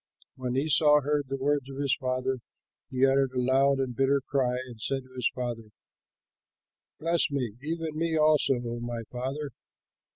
[0.35, 2.37] When Esau heard the words of his father,
[2.89, 5.65] he uttered a loud and bitter cry and said to his father,
[6.99, 9.51] "Bless me, even me also, O my father."